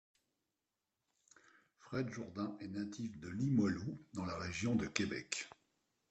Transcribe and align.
Fred 1.77 2.09
Jourdain 2.09 2.57
est 2.59 2.69
natif 2.69 3.19
de 3.19 3.29
Limoilou, 3.29 3.99
dans 4.15 4.25
la 4.25 4.35
région 4.35 4.73
de 4.73 4.87
Québec. 4.87 5.47